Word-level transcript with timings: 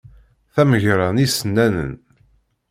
Tamegra 0.53 1.07
s 1.15 1.17
isennanen. 1.25 1.91